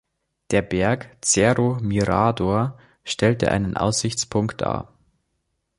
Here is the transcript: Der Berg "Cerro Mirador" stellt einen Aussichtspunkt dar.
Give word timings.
Der 0.49 0.63
Berg 0.63 1.15
"Cerro 1.23 1.77
Mirador" 1.79 2.75
stellt 3.03 3.43
einen 3.43 3.77
Aussichtspunkt 3.77 4.59
dar. 4.61 4.91